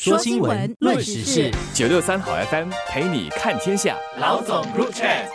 [0.00, 3.96] 说新闻，论时事，九六三好 FM 陪你看天下。
[4.20, 5.26] 老总入 chat。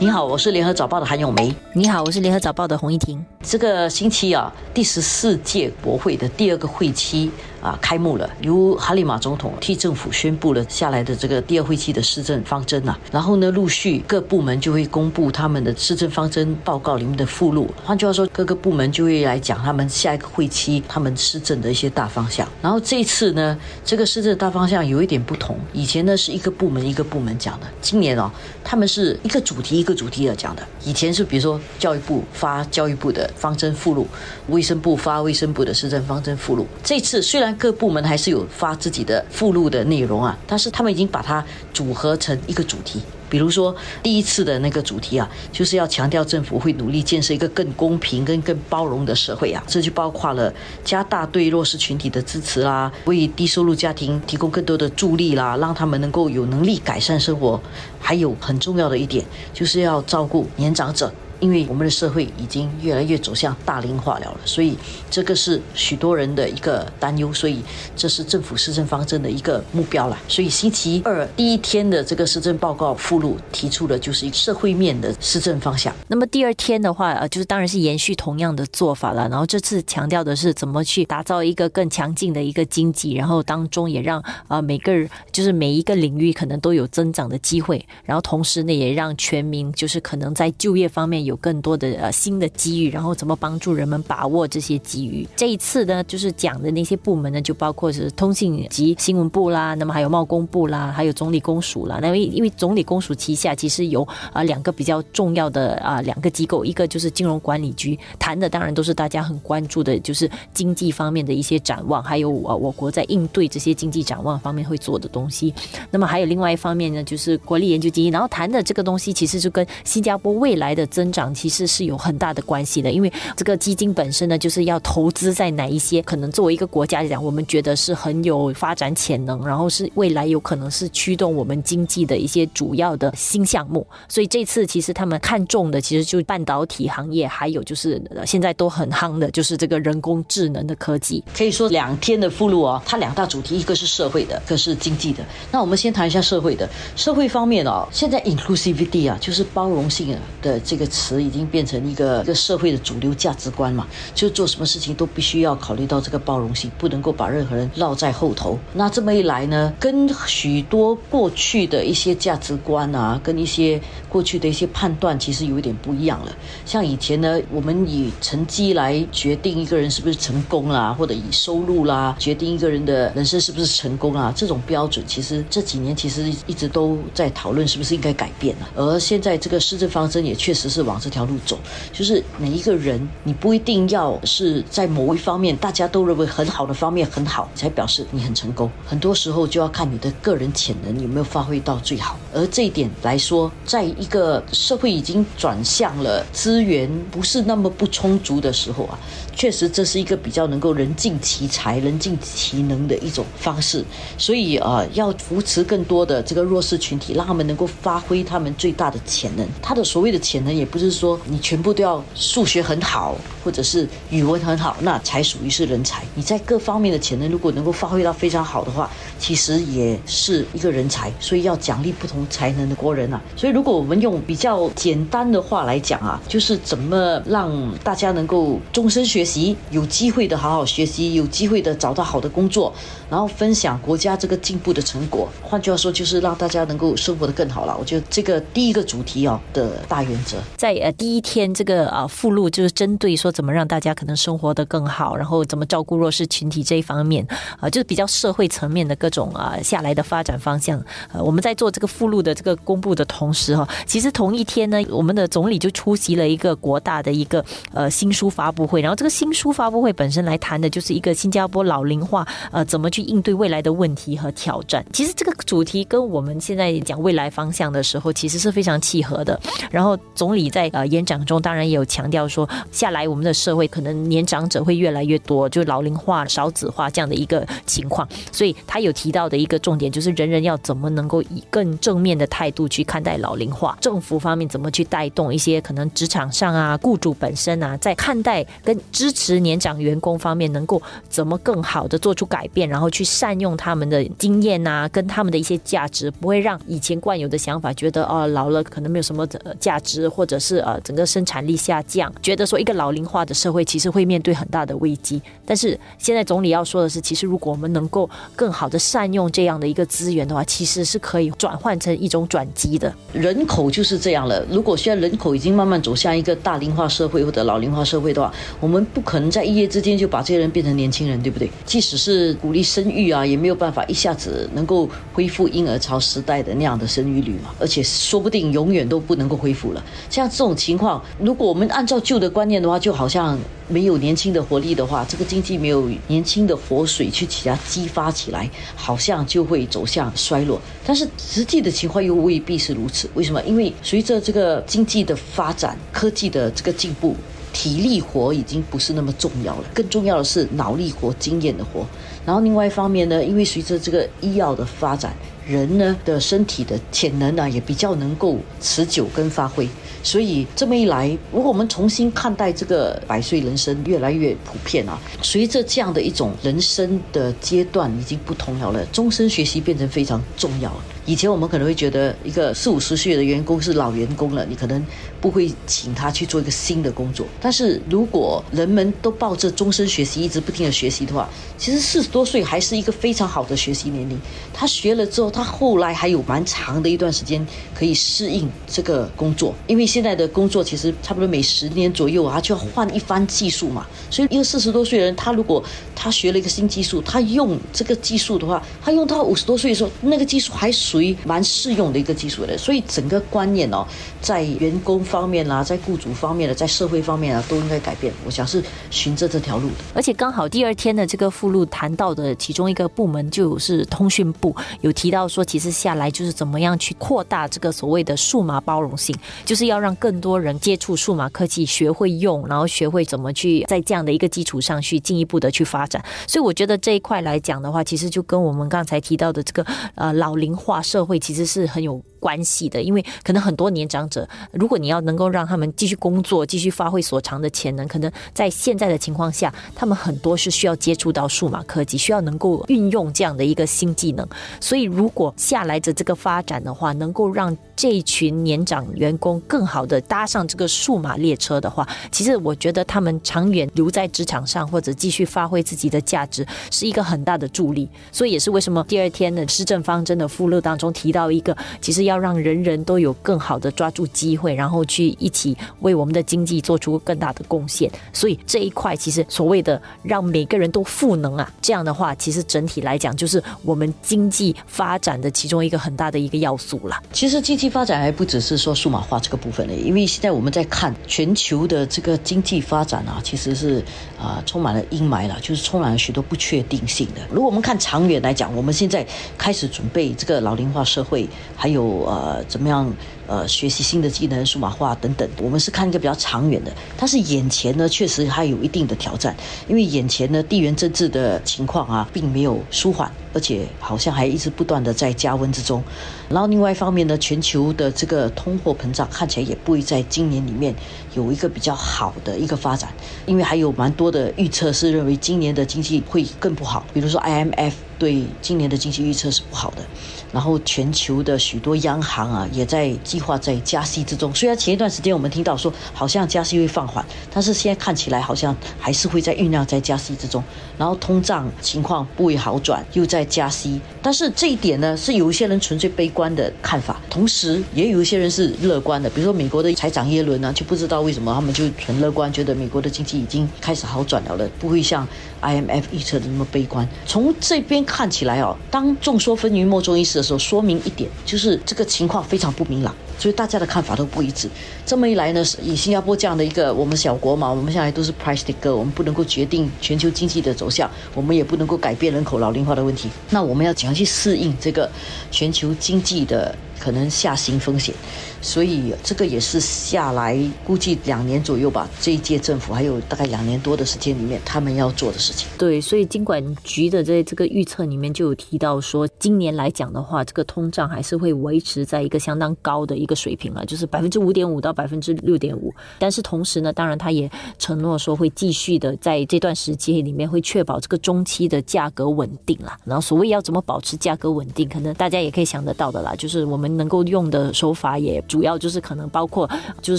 [0.00, 1.54] 你好，我是联合早报的韩永梅。
[1.72, 3.24] 你好，我是联合早报的洪一婷。
[3.40, 12.96] 这个星期啊，第十四届国会的第二个会期啊开幕了，由哈利马总统替政府宣布了下来的这个第二会期的施政方针呐。
[13.12, 17.68] 然后呢，陆续各部门就会公布他们的施政方针报告里面的附录。
[17.84, 22.46] 换句话说，各个部门就会来讲他们下一个会期他们施政的一些大方向。
[22.60, 28.30] 然后这次呢，这个施政大方向有一点不同，以前呢是一个部门一个部门讲的，今年哦，
[28.62, 30.62] 他们是一个主题一个主题的讲的。
[30.84, 33.28] 以前是比如说教育部发教育部的。
[33.38, 34.06] 方针附录，
[34.48, 36.66] 卫生部发卫生部的施政方针附录。
[36.82, 43.00] 这次虽然各部门还是有发自己的附录的内容啊，但是他们已经把它组合成一个主题。
[43.30, 49.62] 比如说第一次的那个主题啊，就是要强调政府会努力建设一个更公平、跟更包容的社会啊。
[49.66, 50.50] 这就包括了
[50.82, 57.60] 加大对弱势群体的支持啦，为低收入家庭提供更多的助力啦，让他们能够有能力改善生活。
[58.00, 59.22] 还有很重要的一点，
[59.52, 61.12] 就是要照顾年长者。
[61.40, 64.76] 因为我们的社会已经越来越走向大龄化了，所以
[65.10, 67.62] 这个是许多人的一个担忧，所以
[67.94, 70.18] 这是政府施政方针的一个目标了。
[70.26, 75.94] 所以星期二第一天的这个施政报告附录提出的就是一个社会面的施政方向。
[76.08, 79.28] 那么第二天的话，呃，就是当然是延续同样的做法了。
[79.28, 91.27] 然后这次强调的是怎么去打造一个更强劲的一个经济，然后当中也让啊每个人就是每一个领域可能都有增长的机会，然后同时呢也让全民就是可能在就业方面。
[91.28, 95.26] 有更多的呃新的机遇，然后怎么帮助人们把握这些机遇？
[95.36, 101.98] 这一次呢，就是讲的那些部门呢，就包括是通信及新闻部啦，那么还有贸工部啦，还有总理公署啦。
[102.02, 115.52] 那因为因为总理公署旗下其实有啊两个比较重要的啊两个机构，一个就是金融管理局，谈的当然都是大家很关注的，就是经济方面的一些展望，还有我我国在应对这些经济展望方面会做的东西。
[115.90, 121.17] 那么还有另外一方面呢，就是国立研究基金，然后谈的这个东西其实就跟新加坡未来的增长。
[121.34, 133.86] 其实是有很大的关系的，因为这个基金本身呢，就是要投资在哪一些可能作为一个国家来讲，我们觉得是很有发展潜能，然后是未来有可能是驱动我们经济的一些主要的新项目。
[134.08, 141.24] 所以这次其实他们看中的，其实就是半导体行业，还有就是现在都很夯的，就是这个人工智能的科技。
[141.36, 145.24] 可以说两天的附录哦，它两大主题，一个是社会的，一个是经济的。
[145.50, 146.68] 那我们先谈一下社会的。
[146.94, 151.07] 社会方面哦，现在 inclusive 啊，就是包容性的这个词。
[151.08, 158.58] 词已经变成一个一个社会的主流价值观嘛，就做什么事情都必须要考虑到这个包容性，不能够把任何人落在后头。
[158.74, 166.36] 那这么一来呢，跟许多过去的一些价值观啊，跟一些过去的一些判断，其实有一点不一样了。
[166.66, 178.68] 像以前呢，我们以成绩来决定一个人是不是成功啦，或者以收入啦决定一个人的人生是不是成功啊，这种标准，其实这几年其实一直都在讨论是不是应该改变了。
[178.74, 180.97] 而现在这个施政方针也确实是往。
[180.98, 181.58] 这条路走，
[181.92, 188.70] 就是每一个人，你不一定要是在某一方面大家都认为很好的方面很好，才表示你很成功。
[188.84, 192.18] 很多时候就要看你的个人潜能有没有发挥到最好。
[192.34, 198.98] 而这一点来说，在一个社会已经转向了资源不是那么不充足的时候啊，
[199.34, 203.84] 确实这是一个比较能够人尽其才、人尽其能的一种方式。
[204.18, 209.46] 所以啊，要扶持更多的这个弱势群体，让他们能够发挥他们最大的潜能。
[209.62, 210.87] 他的所谓的潜能，也不是。
[210.90, 216.02] 是说你全部都要数学很好，或者是语文很好，那才属于是人才。
[216.14, 221.12] 你在各方面的潜能如果能够发挥到非常好的话，其实也是一个人才。
[221.20, 223.20] 所以要奖励不同才能的国人啊。
[223.36, 232.72] 所以如果我们用比较简单的话来讲啊，就是怎么让大家能够终身学习，有机会的好好学习，有机会的找到好的工作，
[233.10, 235.28] 然后分享国家这个进步的成果。
[235.42, 237.76] 换句话说，就是让大家能够生活的更好了。
[237.78, 240.77] 我觉得这个第一个主题啊的大原则在。
[240.80, 247.26] 呃，第一天这个啊附录就是针对说怎么让大家可能生活的更好，然后怎么照顾弱势群体这一方面
[247.60, 250.82] 啊，就是比较社会层面的各种啊下来的发展方向。
[251.12, 264.84] 呃，我们在做这个附录的这个公布的同时哈，其实同一天呢，我们的总理就出席了一个国大的一个呃新书发布会，然后这个新书发布会本身来谈的就是一个新加坡老龄化呃怎么去应对未来的问题和挑战。
[264.92, 269.38] 其实这个主题跟我们现在讲未来方向的时候，其实是非常契合的。
[269.70, 278.08] 然后总理在在呃演讲中，当然也有强调说，下来我们的社会可能年长者会越来越多，就老龄化、少子化这样的一个情况。
[278.32, 299.24] 所以他有提到的一个重点，就是人人要怎么能够以更正面的态度去看待老龄化，政府方面怎么去带动一些可能职场上啊、雇主本身啊，在看待跟支持年长员工方面，能够怎么更好的做出改变，然后去善用他们的经验啊，跟他们的一些价值，不会让以前惯有的想法觉得哦老了可能没有什么
[299.60, 305.20] 价值，或者是呃整个生产力下降，觉得说一个老龄化的社会其实会面对很大的危机。
[305.44, 312.92] 但是现在总理要说的是，其实如果我们能够更好的善用这样的一个资源的话，其实是可以转换成一种转机的。
[313.12, 314.42] 人口就是这样了。
[314.50, 321.50] 如果现在人口已经慢慢走向一个大龄化社会或者老龄化社会的话，我们不可能在一夜之间就把这些人变成年轻人，对不对？
[321.66, 327.54] 即使是鼓励生育啊，也没有办法一下子能够恢复婴儿潮时代的那样的生育率嘛。
[327.58, 329.84] 而且说不定永远都不能够恢复了。
[330.08, 333.36] 像这种情况，如果我们按照旧的观念的话，就好像
[333.66, 340.60] 没有年轻的活力的话，这个经济没有年轻的活水去起它激发起来，好像就会走向衰落。
[340.86, 343.10] 但是实际的情况又未必是如此。
[343.14, 343.42] 为什么？
[343.42, 347.16] 因为随着这个经济的发展、科技的这个进步，
[347.52, 351.84] 体力活已经不是那么重要了，更重要的是脑力活、经验的活。
[352.24, 355.12] 然后另外一方面呢，因为随着这个医药的发展，
[355.48, 359.66] 人呢的身体的潜能呢也比较能够持久跟发挥。
[360.02, 370.72] 所以这么一来，如果我们重新看待这个百岁人生越来越普遍啊，随着这样的一种人生的阶段已经不同了了，终身学习变成非常重要。
[371.04, 374.84] 以前我们可能会觉得一个四五十岁的员工是老员工了，你可能
[375.20, 377.26] 不会请他去做一个新的工作。
[377.40, 384.20] 但是如果人们都抱着终身学习，一直不停的学习的话，其实四十多岁还是一个非常好的学习年龄。
[384.52, 393.86] 他学了之后，他他后来还有蛮长的一段时间可以适应这个工作，因为现在的工作其实差不多每十年左右啊就要换一番技术嘛。
[394.10, 395.62] 所以一个四十多岁的人，他如果
[395.98, 400.98] 他学了一个新技术，他用这个技术的话，他用到五十多岁的时候，那个技术还属。
[400.98, 403.86] 于蛮适用的一个技术的，所以整个观念哦，
[404.20, 408.12] 在员工方面啦，在雇主方面的，在社会方面啊，都应该改变。
[408.26, 408.60] 我想是
[408.90, 409.74] 循着这条路的。
[409.94, 419.14] 而且刚好第二天的这个附录谈到的其中一个部门就是通讯部，有提到说，其实下来就是怎么样去扩大这个所谓的数码包容性，
[419.44, 425.86] 就是要让更多人接触数码科技，学会用，然后学会怎么去在这样的一个基础上去进一步的去发
[426.26, 429.64] 所以我觉得这一块来讲的话，其实就跟我们刚才提到的这个
[429.94, 430.82] 呃老龄化。
[430.88, 444.26] 社会其实是很有关系的，因为可能很多年长者，如果你要能够让他们继续工作、继续发挥所长的潜能，可能在现在的情况下，他们很多是需要接触到数码科技，需要能够运用这样的一个新技能。
[444.60, 457.86] 所以，如果下来的这个发展的话，能够让这一群年长员工更好的搭上这个数码列车的话，其实我觉得他们长远留在职场上或者继续发挥自己的价值，是一个很大的助力。
[458.10, 460.78] 所以，也是为什么第二天的施政方针的附录当。
[460.78, 467.90] 中提到一个，其实要让人人都有更好的抓住机会，然后去一起为我们的经济做出更大的贡献。
[468.12, 476.96] 所以这一块其实所谓的让每个人都赋能啊，这样的话，其实整体来讲就是我们经济发展的其中一个很大的一个要素了。
[477.12, 483.84] 其实经济发展还不只是说数码化这个部分的，因为现在我们在看全球的这个经济发展啊，其实是
[484.16, 487.20] 啊充满了阴霾了，就是充满了许多不确定性的。
[487.30, 489.04] 如果我们看长远来讲，我们现在
[489.36, 490.68] 开始准备这个老龄。
[490.68, 491.26] 化社会，
[491.56, 492.92] 还有呃，怎么样？
[493.26, 496.72] 呃，学习新的技能、数码化等等，我们是看一个比较长远的。
[496.96, 499.36] 但是眼前呢，确实还有一定的挑战，
[499.66, 505.84] 因为眼前呢，地缘政治的情况啊，并没有舒缓，而且好像还一直不断的在加温之中。
[506.28, 510.74] 然后另外一方面呢，全球的这个通货膨胀看起来也不会在今年里面
[511.14, 512.92] 有一个比较好的一个发展，
[513.26, 519.82] 因为还有蛮多的预测是认为今年的经济会更不好，比如说 IMF 对今年的经济预测是不好的。
[520.30, 524.32] 然后全球的许多央行啊，也在计划在加息之中。
[524.34, 530.44] 虽然前一段时间我们听到说好像加息会放缓，但是现在看起来好像还是会在酝酿在加息之中。
[530.76, 533.80] 然后通胀情况不会好转，又在加息。
[534.08, 539.10] 但是这一点呢，是有一些人纯粹悲观的看法，同时也有一些人是乐观的。
[539.10, 545.06] 比如说美国的财长耶伦呢，就不知道为什么他们就纯乐观，觉得美国的经济已经开始好转了了，不会像
[545.40, 546.88] IMF 预测的那么悲观。
[547.06, 552.94] 从这边看起来哦，当众说纷纭莫衷一是的时候，说明一点就是这个情况非常不明朗。
[553.18, 554.48] 所以大家的看法都不一致。
[554.86, 563.08] 这么一来呢，以新加坡这样的一个我们小国嘛，我们向来都是 price taker，我们不能够决定全球经济的走向，我们也不能够改变人口老龄化的问题。
[563.30, 564.88] 那我们要怎样去适应这个
[565.32, 566.54] 全球经济的？
[566.78, 567.92] 可能下行风险，
[568.40, 571.90] 所以这个也是下来估计两年左右吧。
[572.00, 575.27] 这一届政府还有大概两年多的时间里面，他们要做的事
[575.58, 585.74] 对，所以经管局的在这个预测里面就有提到说，今年来讲的话，这个通胀还是会维持在一个相当高的一个水平了，就是百分之五点五到百分之六点五。
[585.98, 592.78] 但是同时呢，当然他也承诺说会继续的在这段时间里面会确保这个中期的价格稳定啦。
[592.84, 596.68] 然后所谓要怎么保持价格稳定，可能大家也可以想得到的啦，就是我们。
[596.78, 599.50] 能够用的手法也主要就是可能包括
[599.82, 599.98] 就是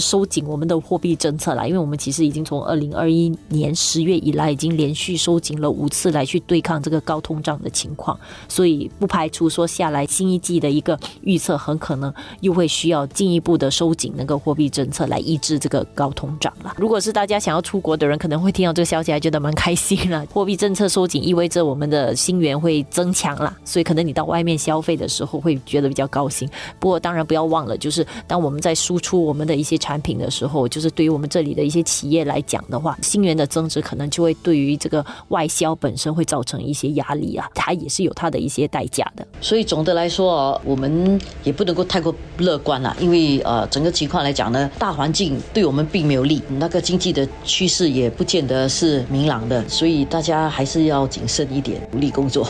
[0.00, 16.74] 收紧我们的货币政策啦，因为我们其实已经从二零二一年十月以来已经连续收紧了五次来去对抗这个高通胀的情况，所以不排除说下来新一季的一个预测很可能又会需要进一步的收紧那个货币政策来抑制这个高通胀了。
[16.78, 20.24] 如果是大家想要出国的人，可能会听到这个消息还觉得蛮开心了。
[20.32, 26.48] 货币政策收紧意味着我们的新元会增强了，所以可能你到外面消费的时候会觉得比较高兴。
[26.78, 39.26] 不过，当然不要忘了，就是当我们在输出我们的一些产品的时候，就是对于我们这里的一些企业来讲的话，新元的增值可能就会对于这个外销本身会造成一些压力啊，它也是有它的一些代价的。
[39.40, 52.46] 所以总的来说，我们也不能够太过乐观了，因为呃，整个情况来讲呢，大环境对我们并没有利，那个经济的趋势也不见得是明朗的，所以大家还是要谨慎一点，努力工作。